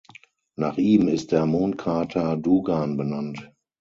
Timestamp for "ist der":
1.07-1.45